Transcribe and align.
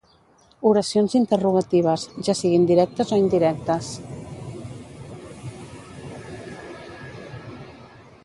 Oracions 0.67 1.11
interrogatives, 1.17 2.05
ja 2.27 2.35
siguin 2.39 2.63
directes 2.71 3.11
o 3.17 3.19
indirectes. 3.23 3.91